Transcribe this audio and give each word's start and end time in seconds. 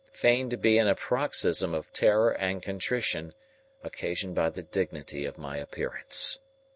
feigned 0.13 0.49
to 0.49 0.57
be 0.57 0.79
in 0.79 0.87
a 0.87 0.95
paroxysm 0.95 1.75
of 1.75 1.93
terror 1.93 2.31
and 2.31 2.63
contrition, 2.63 3.35
occasioned 3.83 4.33
by 4.33 4.49
the 4.49 4.63
dignity 4.63 5.25
of 5.25 5.37
my 5.37 5.57
appearance. 5.57 6.39